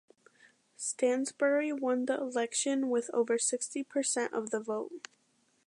[0.77, 5.07] Stansbury won the election with over sixty percent of the vote.